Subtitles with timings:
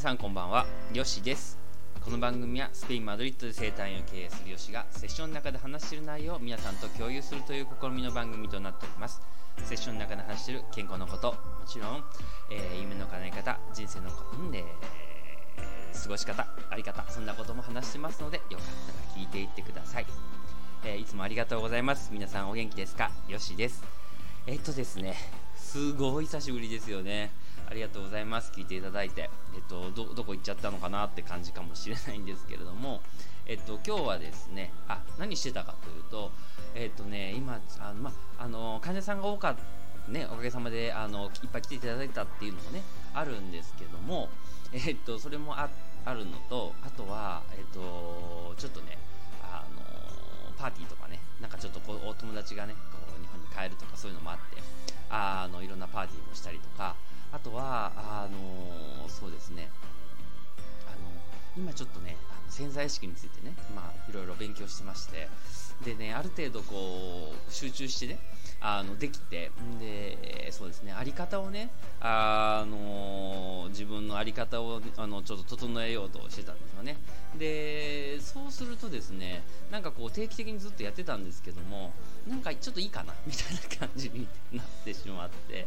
[0.00, 0.64] さんこんばんは。
[0.94, 1.58] よしです。
[2.00, 9.20] この番組はスペイン・マドリッドで生態院を経営するよしがセッションの中で話している内容を皆さんと共有するという試みの番組となっております。
[9.62, 12.04] セッションの中で話している健康のこともちろん、
[12.50, 14.08] えー、夢の叶え方人生の
[14.42, 14.64] んで
[16.02, 18.66] 過ごし方あり方そんなことも話してますのでよかっ
[19.12, 20.06] たら聞いていってください、
[20.86, 22.08] えー、いつもありがとうございます。
[22.10, 23.10] 皆さんお元気ですか？
[23.28, 23.84] よしです。
[24.46, 25.14] えっとですね
[25.56, 27.30] すごい久しぶりですよね。
[27.70, 28.52] ありがとうございます。
[28.52, 33.00] 聞いていただいて、えっと、どどこ行っちゃったのかなって感じかもしれないんですけれども、
[33.46, 36.32] えっと、今日はですねあ何してたかというと、
[36.74, 42.82] えっとね、今あの、まあの患者さんが多かったね、おかげさまであのいっぱい来ていただいたっていうのもね
[43.14, 44.28] あるんですけども、
[44.72, 45.68] えっと、それもあ
[46.04, 48.98] あるのとあとは、えっと、ちょっとね
[49.42, 49.82] あの
[50.58, 54.60] パーティーとかねなんかちょっとこうお友達がねこう日本に帰るとかそういうのもあって
[55.10, 56.96] あのいろんなパーティーもしたりとか
[57.32, 59.68] あとはあのそうですね。
[60.86, 65.28] あの今ちょっとねあの潜在意識についてね、まあ、いろいろ勉強してまして。
[65.84, 68.18] でねある程度こう集中してね
[68.60, 70.18] あのできてで
[70.52, 70.92] そうですね。
[70.92, 71.70] あり方をね
[72.00, 76.96] あの自分の在り方をあのちょっと整えようとしてたんですよね。
[77.38, 81.92] でそうするとですねなんかこう定期的にずっとやってたんですけども
[82.28, 85.66] なんかちょっといいかな みたいな感じになってしまって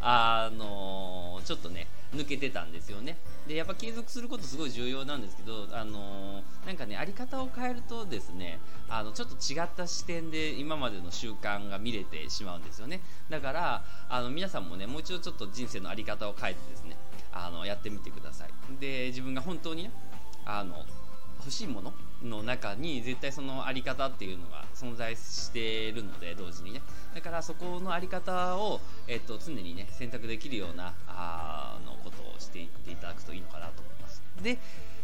[0.00, 3.16] あのちょっとね抜けてたんですよね。
[3.46, 8.58] でやっぱ継続することすごい重要なんですけどあのなんかねあり方を変えるとですね
[8.88, 13.00] あのちょっと違った視点で今までの習慣が見れてしまうんですよね。
[13.28, 16.96] だからあの皆さんもねもう一度ちょっと人生の在り方を変えてですね
[17.32, 18.50] あのやってみてください。
[18.80, 19.90] で自分が本当にね
[20.44, 20.84] あの
[21.38, 26.82] 欲しいものの中に絶対その在り方っていうのが存在しているので同時にね。
[27.14, 34.22] だからそこの在り方を、えっと、常にね選択できるようなあのことをしていっていただくといいのかなと思います。
[34.42, 34.58] で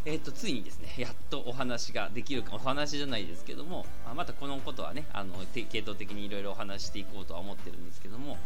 [0.06, 3.84] えっと、ついにですね、やっとお話ができるか、お話じゃないですけども、
[4.14, 8.38] またこのことはね、あの系統的にいろいろお話していこうとは思ってるんですけども、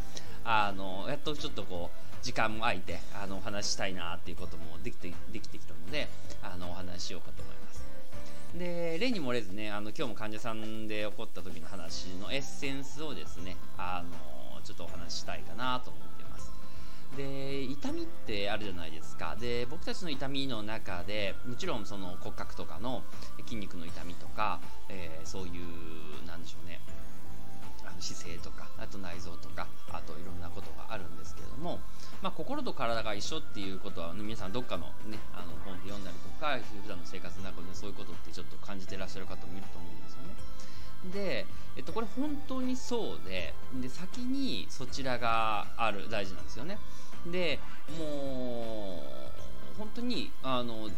[0.43, 6.09] あのやっとちょっとこう、時間も空いて、あのお話したいなっていうこともできてできてきたので、
[6.43, 7.85] あのお話しようかと思います。
[8.57, 16.51] で例に漏れずねあの今日も患者さんで起こった時の話のエッセンスをですねあのちょっとお話ししたいかなと思ってます
[17.17, 17.50] で
[18.31, 23.03] ってあるじゃないですかで僕たちの痛みの中でもちろんその骨格とかの
[23.45, 26.79] 筋肉の痛みとか、えー、そういうなんでしょうね
[27.83, 31.81] あの姿勢とかあと内臓とかあといろんなことがあるんですけれども
[32.23, 40.35] まあ、心と体が一緒っていうことは、ね、皆さんどっかの,、ね、あの本で読んだりとか普段の生活の中でそういうことってちょっと感じてらっしゃる方もいると思うんですよね。
[41.15, 41.47] で、
[41.79, 46.79] えっと、これ本当にそうでで先にそちらがある大事なんですよね。
[47.27, 47.59] で
[47.99, 49.03] も
[49.75, 50.89] う本当にあの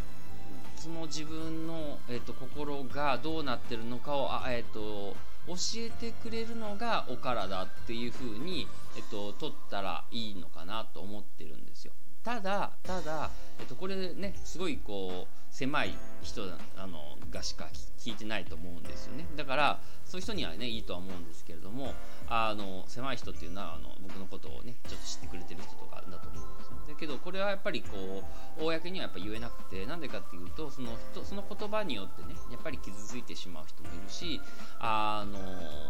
[0.77, 5.15] その自分の、えっと、心がどうなってるのかをあ、えっと、
[5.47, 8.66] 教えてくれるのがお体っていう風に
[8.97, 11.93] えっと、取ったらいいのかなと思ってるんですよ。
[12.22, 16.43] ただ、ただ、えっと、これね、すごいこう、狭い人
[16.77, 17.69] あのがしか
[17.99, 19.27] 聞いてないと思うんですよね。
[19.37, 21.95] だから、そういう人にはね、いいとは思うんですけれども、
[22.29, 26.73] あの、狭い人っていうのは、あの僕のことをね、ちょっと知ってくれてる人とかだと思うんですよ。
[26.89, 28.25] だけど、これはやっぱりこ
[28.59, 34.41] う、公にはやっぱ言えなくて、なんでかっていうと、その人、その言葉によってね、やっぱり傷ついてしまう人もいるし、
[34.81, 35.39] あの、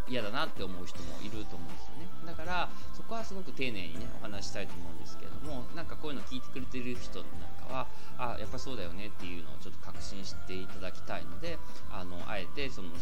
[0.08, 2.08] 嫌だなって思う人もいると思うんですよね。
[2.26, 2.68] だから、
[3.02, 7.86] そこはすごく丁寧にねお話したいと思うんですけれどもなんかこういうの聞いてくれてる人なんかは
[8.18, 11.58] あやっぱそうだよねっていうのをちょっと確信していただきたいので
[11.90, 12.98] あのあえてそのあの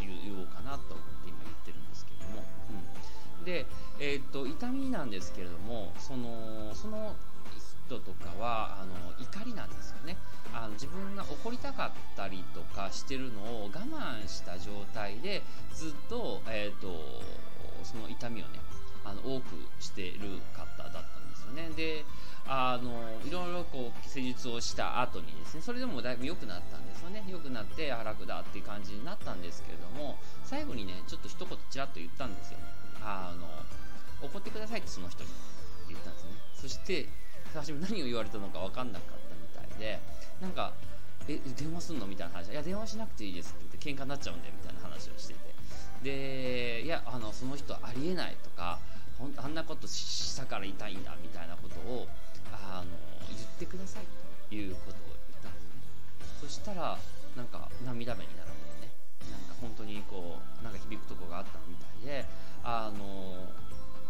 [0.00, 2.44] 言おうかなと思って今言ってるんですけれども、
[3.38, 3.66] うん、で、
[4.00, 7.14] えー、っと痛みなんですけれどもそのその
[7.86, 10.16] 人とかはあの怒りなんですよね。
[10.54, 15.42] あの自分が怒りたかったりとかしてるのを我慢した状態で
[15.74, 16.88] ずっと,、えーと
[17.84, 18.60] その痛みをね
[19.04, 19.44] あの多く
[19.80, 21.17] してる方だった
[21.48, 21.70] よね。
[21.76, 22.04] で
[22.50, 27.24] あのいろいろこう施術をした後にですねそれでもだいぶ良くなったんですよね。
[27.28, 32.64] 良くなってあ楽だっていう感じになったんですけれども最後にねちょっと一言ちらっと言ったんですよね。
[33.02, 33.46] あの
[34.26, 35.30] 怒ってくださいってその人に
[35.88, 36.30] 言ったんですね。
[36.54, 37.08] そして
[37.54, 40.00] 初め何を言われたのか分かんなかったみたいで
[40.40, 40.72] なんか
[41.28, 42.50] え電話すんのみたいな話。
[42.50, 45.48] いや電話しなくていいですって言って喧嘩になっちゃうんでみたいな話をしてて。
[46.02, 48.78] でいやあのその人ありえないとか
[49.36, 52.06] あんなことしたから痛いんだみたいなことを
[52.52, 52.90] あの
[53.28, 54.04] 言ってください
[54.48, 54.94] ということを
[55.28, 55.70] 言ったんですね。
[56.40, 56.96] そしたら
[57.36, 58.90] なんか涙目になるのね。
[59.30, 62.24] なんか本当にこうなんか響くとこがあったみたいで
[62.62, 63.46] あの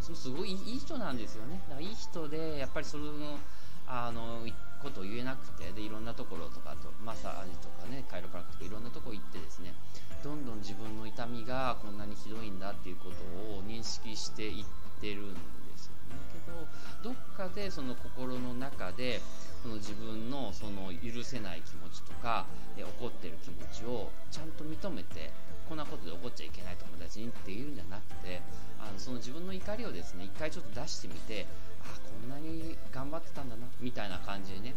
[0.00, 1.60] そすごいいい人なんですよね。
[1.68, 3.38] だからいい人でやっぱりその
[3.86, 4.46] あの
[4.82, 9.74] ことを言えなくてでいろんなところとかとマッサージとかねカイロプラクとかいろんなとこ行ってですね
[10.22, 13.10] どんどん自分の痛みがこんなにひどいんだっていうこと
[13.56, 15.38] を認識していってってるんで
[15.78, 16.18] すよね。
[16.34, 19.20] けどどっかでその心の中で
[19.62, 22.46] その自分のその許せない気持ちとか
[22.76, 25.30] 怒ってる気持ちをちゃんと認めて
[25.68, 28.42] こんなことで怒っちゃいけない友達にっていうんじゃなくて
[28.80, 31.46] あのその自分の怒りをですね一回ちょっと出してみて
[31.82, 34.74] あこんなに頑張ってたんだなみたいな感じでね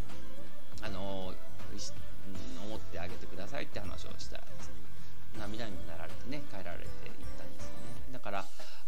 [0.82, 1.32] あの
[2.66, 4.44] 思ってあげてくださいって話をしたら
[5.38, 6.86] 涙になられてね帰られていっ
[7.38, 7.51] たん
[8.12, 8.44] だから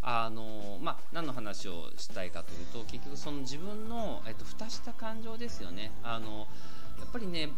[0.07, 5.91] あのまあ、何の話をしたいかというと結局その自分の、えっと、蓋した感情ですよね。
[6.03, 6.47] あの
[6.99, 7.49] やっぱりね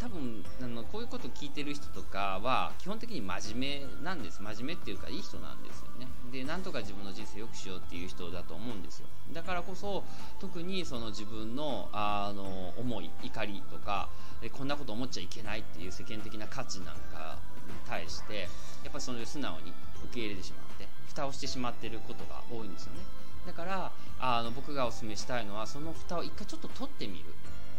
[0.00, 4.42] 多分あのこういうこと聞いてる人とかは基本的に真面目なんです。
[4.42, 6.08] 真面目っていうかいい人なんですよね。
[6.32, 9.06] でなんとか自分の人生良くしようっていう人だと思うんですよ。
[9.32, 10.02] だからこそ
[10.40, 14.08] 特にその自分のあの思い怒りとか
[14.52, 17.38] こんなこと思っちゃいけないっていう世間的な価値なんか
[17.68, 18.48] に対して
[18.82, 19.72] やっぱりその素直に
[20.04, 23.00] 受け入れてしまって蓋をしてしまってることが多いんですよね。
[23.46, 27.24] だからあの僕がお勧めしたいのはその蓋を一回ちょっと取ってみる。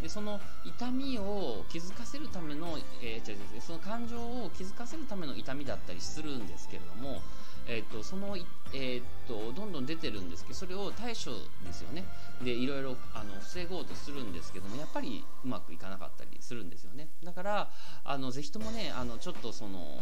[0.01, 7.21] でその痛みを気づかせるための、えー、違う違うその感情を気づかせるための痛みだったりするんですけれども、
[7.67, 8.35] えーと、その、
[8.73, 11.31] えーと、どんどん出てるんですけどそれを対処
[11.65, 12.03] ですよね。
[12.43, 17.07] でいろいろあの防ごうとするんですけどもやっぱりうまくいかなかったりするんですよね。
[17.23, 17.69] だから
[18.03, 20.01] あのぜひともねあのちょっとその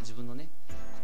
[0.00, 0.48] 自分のね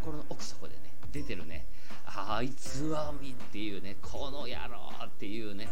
[0.00, 0.80] 心の奥底でね
[1.12, 1.66] 出てるね
[2.06, 5.68] あいつはみっていうねこの野郎っていうね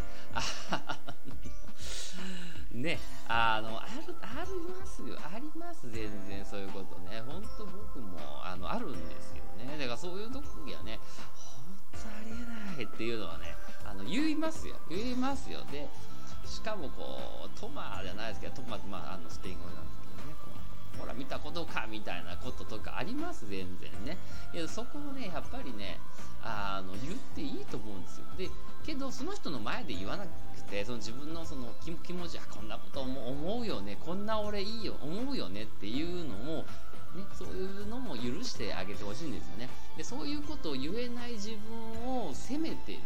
[2.73, 2.99] ね
[3.29, 7.23] あのあるありますよあります全然そういうことね。
[7.27, 9.79] 本当僕もあのあるんですよね。
[9.79, 10.99] だからそういう時はね
[11.35, 13.55] 本当ありえないっていうのはね
[13.85, 14.77] あの言いますよ。
[14.89, 15.61] 言いますよ。
[15.73, 15.89] で
[16.45, 20.06] しかもこうトマじゃないですけどトマってまああのスペイン語なんですけど。
[20.99, 24.17] ほら見たことかみたいなこととかあります全然ね。
[24.53, 25.99] いやそこをねやっぱりね
[26.43, 28.25] あの言っていいと思うんですよ。
[28.39, 28.51] で
[28.85, 30.29] けどその人の前で言わなく
[30.71, 36.65] てその自分のその気持ちあこんなこと思うよねこんな俺いいよ思うよねっていうのも
[37.17, 39.69] ね、そういうのも許してあげてほしいんですよね。
[39.97, 41.51] でそういうことを言えない自
[42.05, 43.01] 分を責めてる。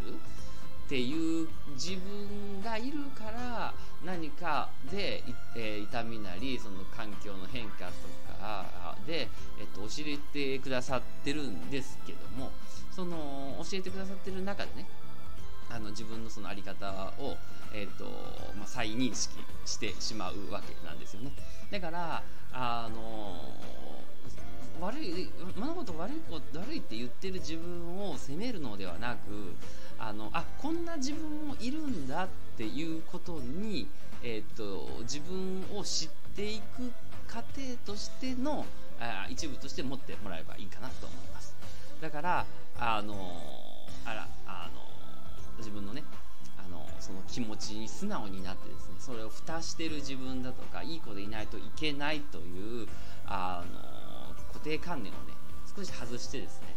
[0.90, 3.72] っていう自分がいるから
[4.04, 5.22] 何かで、
[5.54, 7.92] えー、痛みなりその環境の変化と
[8.40, 9.28] かで、
[9.60, 12.50] えっと、教えてくださってるんですけども
[12.90, 14.88] その教えてくださってる中でね
[15.70, 16.90] あの自分のその在り方
[17.20, 17.36] を、
[17.72, 18.06] えーと
[18.58, 21.30] まあ、再認識してしまうわけなんですよね。
[21.70, 22.20] だから
[22.52, 23.36] あの
[24.80, 29.54] 悪い物事悪い悪いって言ってる自分を責めるのではなく
[30.00, 33.86] あのあこんな自分もいるんだっていうことに、
[34.22, 36.90] えーと、自分を知っていく
[37.28, 38.64] 過程としての
[38.98, 41.54] あ一部として持ってもらえばいいかなと思います。
[42.00, 42.46] だから
[42.78, 43.14] あの
[44.06, 44.80] あらあの
[45.58, 46.02] 自分のね
[46.58, 52.88] あのその気持ちに素直になってですねそれを蓋してる自分だとかいい子でいないといけないという
[53.26, 55.34] あの固定観念をね
[55.76, 56.74] 少し外してですね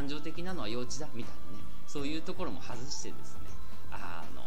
[0.00, 1.62] 感情的なのは幼稚だみたいなね。
[1.86, 3.40] そういうところも外してですね
[3.92, 4.40] あの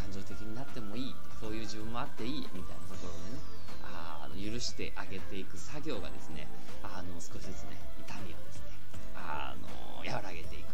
[0.00, 3.42] 感情的になってもいいそういう自分もあっていいみたいなところでね
[3.84, 6.48] あの許してあげていく作業がですね
[6.82, 8.62] あの少しずつね痛みをですね
[9.16, 9.68] あの
[10.00, 10.72] 和らげていくというか、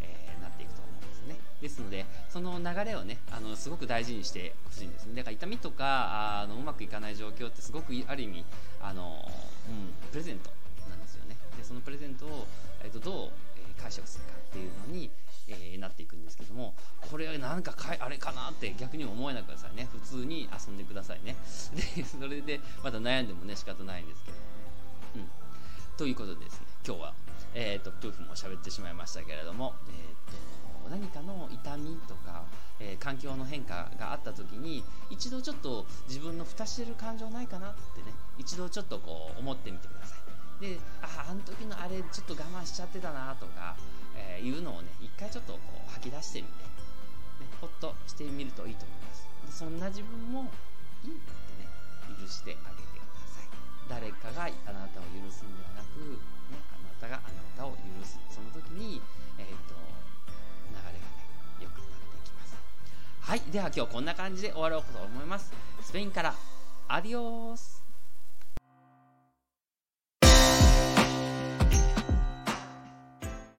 [0.00, 1.36] え、なっていくと思うんですね。
[1.60, 5.14] ですのでその流れをねあのすごく大事にしてほしいんですね。
[5.14, 8.44] だから痛みとかあのうまくいかない状況ってすごくある意味
[8.80, 9.22] あの、
[9.68, 10.50] うん、プレゼント
[11.70, 12.48] そのプレゼントを、
[12.82, 15.08] えーと、どう、え、解釈するかっていうのに
[15.46, 21.36] え、なっていくんですけどもこれはなんかかあれかなって逆に思えなくださいね普通に遊んでくださいね。
[21.96, 24.36] でそれでまた悩んでもね仕方ないんですけど。
[24.36, 24.50] もね、
[25.16, 25.18] う
[25.94, 27.14] ん、ということでですね今日は
[27.52, 32.44] えーと、プーフも喋ってしまいましたけれども、えーと、何かの痛みとか、
[32.78, 40.18] えー、環境の変化があった時に一度ちょっと自分の蓋してる感情ないかなってね一度ちょっとこう思ってみてください。
[40.60, 43.76] でああの時のあれちょっと我慢しちゃってたなとか、
[44.14, 49.26] えー、いうのをね一回ちょっとこう吐き出してみて、ね、ほっとしてみるといいと思います。
[49.46, 50.52] でそんな自分も
[51.02, 51.68] いいってね
[52.20, 53.48] 許してあげてください。
[53.88, 56.20] 誰かがあなたを許すんではなく
[57.00, 58.20] 方があなたを許す。
[58.28, 59.00] その時に、
[59.38, 59.74] えーと、
[60.68, 61.00] 流れがね
[61.60, 62.54] 良くなっていきます。
[63.20, 65.50] はいでは今日こんな感じで終わろうと思います。
[65.82, 66.34] スペインから
[66.88, 67.79] アディオース。